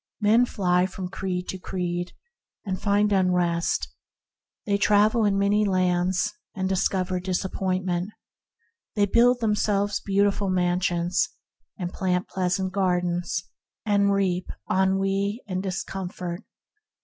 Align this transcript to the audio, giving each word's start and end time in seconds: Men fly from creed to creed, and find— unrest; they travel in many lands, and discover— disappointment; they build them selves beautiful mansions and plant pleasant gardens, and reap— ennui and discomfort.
Men 0.19 0.47
fly 0.47 0.87
from 0.87 1.09
creed 1.09 1.47
to 1.49 1.59
creed, 1.59 2.13
and 2.65 2.81
find— 2.81 3.11
unrest; 3.13 3.87
they 4.65 4.75
travel 4.79 5.25
in 5.25 5.37
many 5.37 5.63
lands, 5.63 6.33
and 6.55 6.67
discover— 6.67 7.19
disappointment; 7.19 8.09
they 8.95 9.05
build 9.05 9.41
them 9.41 9.53
selves 9.53 9.99
beautiful 10.01 10.49
mansions 10.49 11.29
and 11.77 11.93
plant 11.93 12.27
pleasant 12.27 12.73
gardens, 12.73 13.43
and 13.85 14.11
reap— 14.11 14.47
ennui 14.75 15.43
and 15.47 15.61
discomfort. 15.61 16.41